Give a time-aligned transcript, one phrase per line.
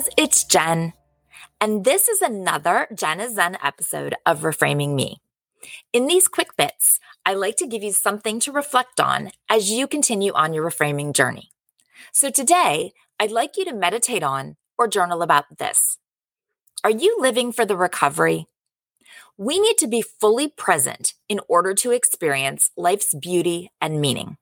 [0.00, 0.92] Surprise, it's Jen.
[1.60, 5.20] And this is another Jen is Zen episode of Reframing Me.
[5.92, 9.86] In these quick bits, I like to give you something to reflect on as you
[9.86, 11.50] continue on your reframing journey.
[12.12, 15.98] So today, I'd like you to meditate on or journal about this.
[16.82, 18.46] Are you living for the recovery?
[19.36, 24.38] We need to be fully present in order to experience life's beauty and meaning.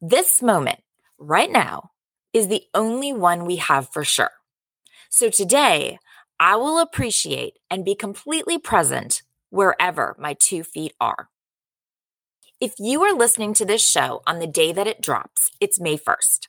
[0.00, 0.80] This moment,
[1.18, 1.90] right now,
[2.32, 4.30] is the only one we have for sure.
[5.16, 6.00] So today,
[6.40, 11.28] I will appreciate and be completely present wherever my two feet are.
[12.60, 15.96] If you are listening to this show on the day that it drops, it's May
[15.96, 16.48] 1st.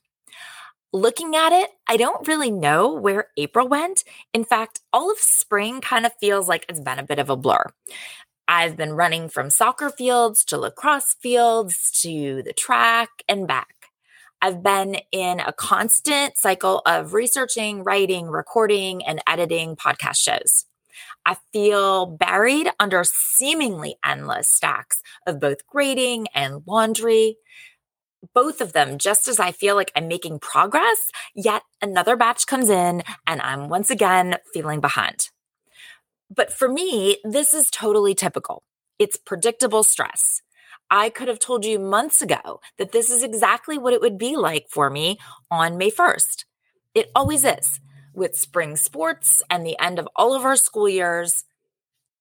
[0.92, 4.04] Looking at it, I don't really know where April went.
[4.34, 7.38] In fact, all of spring kind of feels like it's been a bit of a
[7.38, 7.68] blur.
[8.48, 13.75] I've been running from soccer fields to lacrosse fields to the track and back.
[14.42, 20.66] I've been in a constant cycle of researching, writing, recording, and editing podcast shows.
[21.26, 27.38] I feel buried under seemingly endless stacks of both grading and laundry.
[28.34, 32.70] Both of them, just as I feel like I'm making progress, yet another batch comes
[32.70, 35.30] in and I'm once again feeling behind.
[36.34, 38.64] But for me, this is totally typical.
[39.00, 40.42] It's predictable stress.
[40.90, 44.36] I could have told you months ago that this is exactly what it would be
[44.36, 45.18] like for me
[45.50, 46.46] on May 1st.
[46.94, 47.80] It always is.
[48.14, 51.44] With spring sports and the end of all of our school years,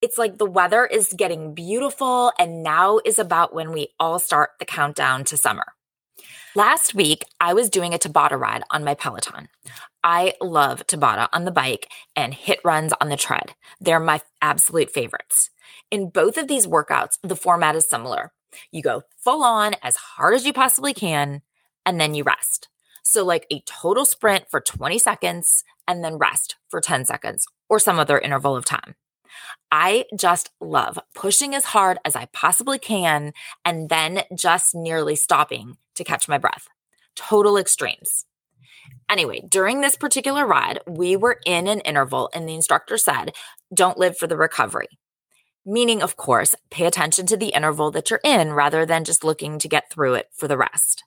[0.02, 4.50] it's like the weather is getting beautiful, and now is about when we all start
[4.58, 5.64] the countdown to summer.
[6.56, 9.48] Last week, I was doing a Tabata ride on my Peloton.
[10.02, 13.54] I love Tabata on the bike and HIIT runs on the tread.
[13.80, 15.50] They're my absolute favorites.
[15.90, 18.32] In both of these workouts, the format is similar.
[18.70, 21.42] You go full on as hard as you possibly can,
[21.84, 22.68] and then you rest.
[23.02, 27.78] So, like a total sprint for 20 seconds and then rest for 10 seconds or
[27.78, 28.94] some other interval of time.
[29.70, 33.32] I just love pushing as hard as I possibly can
[33.64, 36.68] and then just nearly stopping to catch my breath.
[37.16, 38.24] Total extremes.
[39.10, 43.32] Anyway, during this particular ride, we were in an interval, and the instructor said,
[43.72, 44.88] Don't live for the recovery
[45.64, 49.58] meaning, of course, pay attention to the interval that you're in rather than just looking
[49.58, 51.04] to get through it for the rest.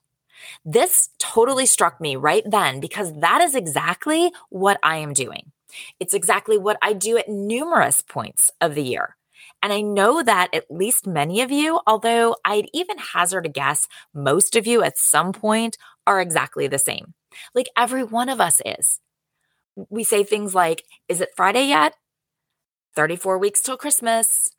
[0.64, 5.52] This totally struck me right then because that is exactly what I am doing.
[6.00, 9.16] It's exactly what I do at numerous points of the year.
[9.62, 13.88] And I know that at least many of you, although I'd even hazard a guess,
[14.14, 15.76] most of you at some point
[16.06, 17.14] are exactly the same.
[17.54, 19.00] Like every one of us is.
[19.90, 21.94] We say things like, Is it Friday yet?
[22.94, 24.50] 34 weeks till Christmas.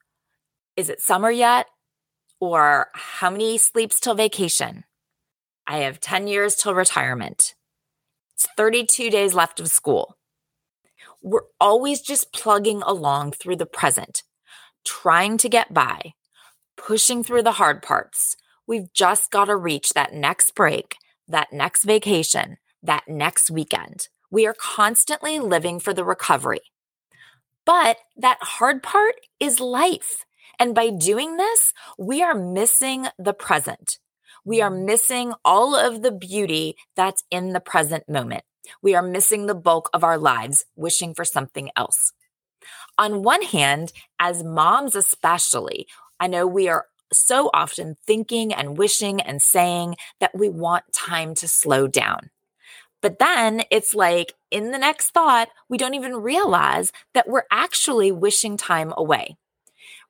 [0.76, 1.68] Is it summer yet?
[2.40, 4.86] Or how many sleeps till vacation?
[5.68, 7.54] I have 10 years till retirement.
[8.34, 10.18] It's 32 days left of school.
[11.22, 14.24] We're always just plugging along through the present,
[14.86, 16.14] trying to get by,
[16.78, 18.38] pushing through the hard parts.
[18.66, 20.96] We've just got to reach that next break,
[21.28, 24.08] that next vacation, that next weekend.
[24.32, 26.62] We are constantly living for the recovery.
[27.70, 30.26] But that hard part is life.
[30.58, 34.00] And by doing this, we are missing the present.
[34.44, 34.86] We are mm.
[34.86, 38.42] missing all of the beauty that's in the present moment.
[38.82, 42.12] We are missing the bulk of our lives, wishing for something else.
[42.98, 45.86] On one hand, as moms especially,
[46.20, 51.36] I know we are so often thinking and wishing and saying that we want time
[51.36, 52.32] to slow down.
[53.02, 58.12] But then it's like in the next thought, we don't even realize that we're actually
[58.12, 59.38] wishing time away.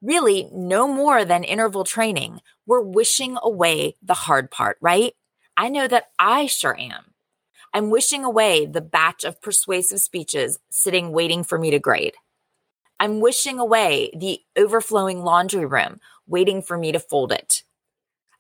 [0.02, 2.42] Really, no more than interval training.
[2.66, 5.14] We're wishing away the hard part, right?
[5.58, 7.14] I know that I sure am.
[7.74, 12.16] I'm wishing away the batch of persuasive speeches sitting waiting for me to grade.
[13.00, 17.64] I'm wishing away the overflowing laundry room waiting for me to fold it.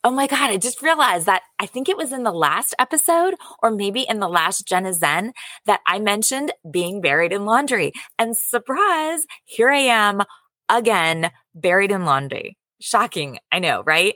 [0.01, 3.35] Oh my God, I just realized that I think it was in the last episode
[3.61, 5.33] or maybe in the last Jen is Zen
[5.65, 7.91] that I mentioned being buried in laundry.
[8.17, 10.21] And surprise, here I am
[10.69, 12.57] again, buried in laundry.
[12.79, 14.15] Shocking, I know, right?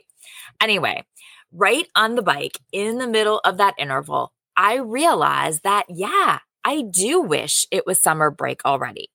[0.58, 1.04] Anyway,
[1.52, 6.80] right on the bike in the middle of that interval, I realized that, yeah, I
[6.80, 9.10] do wish it was summer break already.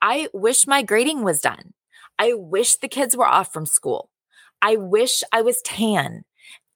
[0.00, 1.72] I wish my grading was done.
[2.20, 4.10] I wish the kids were off from school.
[4.64, 6.24] I wish I was tan.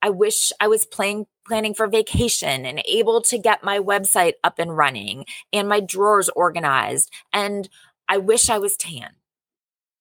[0.02, 4.58] I wish I was playing, planning for vacation and able to get my website up
[4.58, 5.25] and running
[5.55, 7.11] and my drawers organized.
[7.32, 7.67] And
[8.06, 9.12] I wish I was tan.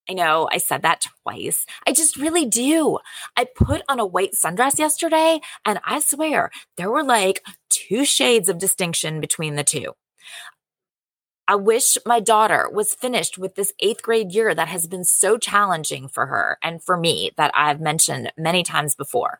[0.09, 1.65] I know I said that twice.
[1.87, 2.99] I just really do.
[3.37, 8.49] I put on a white sundress yesterday and I swear there were like two shades
[8.49, 9.93] of distinction between the two.
[11.47, 15.37] I wish my daughter was finished with this eighth grade year that has been so
[15.37, 19.39] challenging for her and for me that I've mentioned many times before.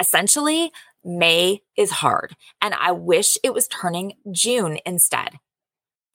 [0.00, 0.72] Essentially,
[1.04, 5.38] May is hard, and I wish it was turning June instead.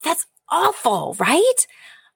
[0.03, 1.67] That's awful, right?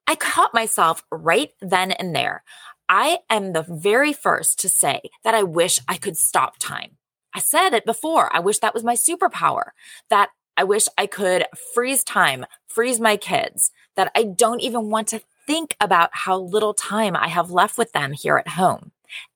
[0.08, 2.44] I caught myself right then and there.
[2.90, 6.98] I am the very first to say that I wish I could stop time.
[7.34, 8.34] I said it before.
[8.36, 9.70] I wish that was my superpower,
[10.10, 15.08] that I wish I could freeze time, freeze my kids, that I don't even want
[15.10, 18.92] to think about how little time I have left with them here at home.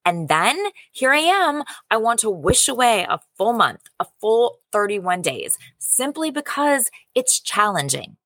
[0.05, 0.57] And then
[0.91, 1.63] here I am.
[1.91, 7.39] I want to wish away a full month, a full 31 days, simply because it's
[7.39, 8.17] challenging.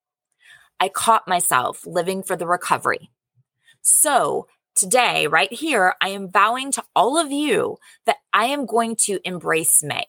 [0.79, 3.09] I caught myself living for the recovery.
[3.81, 8.95] So today, right here, I am vowing to all of you that I am going
[9.03, 10.05] to embrace May.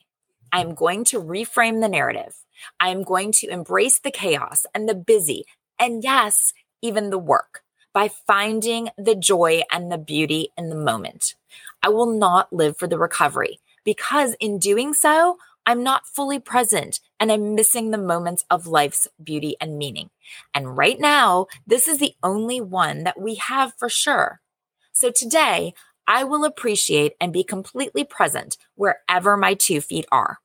[0.52, 2.34] I am going to reframe the narrative.
[2.78, 5.44] I am going to embrace the chaos and the busy,
[5.78, 6.52] and yes,
[6.82, 7.62] even the work
[7.92, 11.34] by finding the joy and the beauty in the moment.
[11.82, 17.00] I will not live for the recovery because in doing so, I'm not fully present
[17.18, 20.10] and I'm missing the moments of life's beauty and meaning.
[20.54, 24.40] And right now, this is the only one that we have for sure.
[24.92, 25.74] So today,
[26.06, 30.38] I will appreciate and be completely present wherever my two feet are.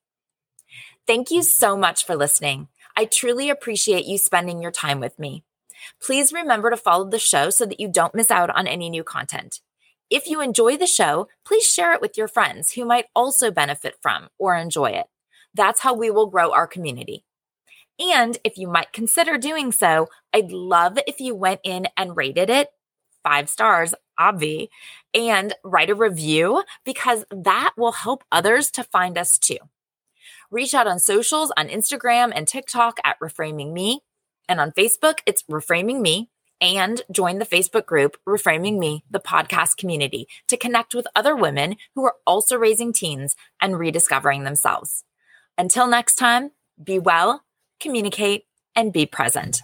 [1.08, 2.68] Thank you so much for listening.
[2.98, 5.44] I truly appreciate you spending your time with me.
[6.02, 9.04] Please remember to follow the show so that you don't miss out on any new
[9.04, 9.60] content.
[10.10, 13.96] If you enjoy the show, please share it with your friends who might also benefit
[14.02, 15.06] from or enjoy it.
[15.54, 17.24] That's how we will grow our community.
[18.00, 22.50] And if you might consider doing so, I'd love if you went in and rated
[22.50, 22.70] it
[23.24, 24.70] five stars, obvi,
[25.14, 29.58] and write a review because that will help others to find us too.
[30.52, 34.02] Reach out on socials on Instagram and TikTok at Reframing Me.
[34.48, 36.30] And on Facebook, it's Reframing Me.
[36.62, 41.76] And join the Facebook group Reframing Me, the podcast community, to connect with other women
[41.96, 45.04] who are also raising teens and rediscovering themselves.
[45.58, 46.52] Until next time,
[46.82, 47.44] be well,
[47.80, 48.46] communicate,
[48.76, 49.62] and be present.